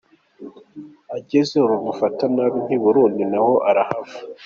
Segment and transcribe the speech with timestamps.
[1.15, 4.13] Agezey o bamufata nabi nk’I Burundi na ho arahava.